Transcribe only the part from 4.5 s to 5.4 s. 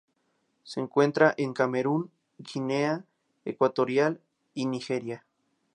y Nigeria.